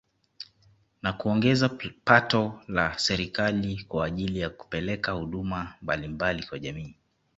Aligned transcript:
Na 1.01 1.13
kuongeza 1.13 1.69
pato 2.03 2.61
la 2.67 2.99
serikali 2.99 3.83
kwa 3.87 4.05
ajili 4.05 4.39
ya 4.39 4.49
kupeleka 4.49 5.11
huduma 5.11 5.73
mbalimbali 5.81 6.43
kwa 6.43 6.59
jamii 6.59 6.95